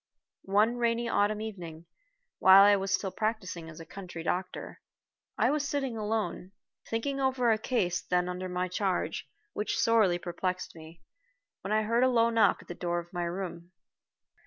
[0.49, 1.85] One rainy autumn evening,
[2.39, 4.81] while I was still practicing as a country doctor,
[5.37, 6.53] I was sitting alone,
[6.89, 11.03] thinking over a case then under my charge, which sorely perplexed me,
[11.61, 13.73] when I heard a low knock at the door of my room.